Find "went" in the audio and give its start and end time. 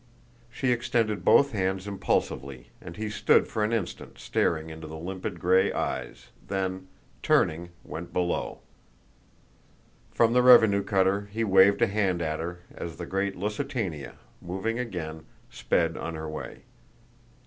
7.83-8.11